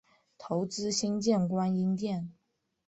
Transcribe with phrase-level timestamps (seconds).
[0.39, 2.33] 捐资新建观音殿。